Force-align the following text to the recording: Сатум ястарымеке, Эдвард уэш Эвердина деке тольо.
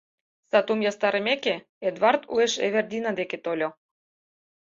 Сатум 0.49 0.79
ястарымеке, 0.89 1.55
Эдвард 1.87 2.21
уэш 2.33 2.53
Эвердина 2.65 3.11
деке 3.19 3.37
тольо. 3.45 3.69